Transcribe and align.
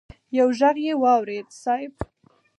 يو 0.37 0.47
ږغ 0.57 0.75
يې 0.85 0.93
واورېد: 1.01 1.47
صېب! 1.61 1.93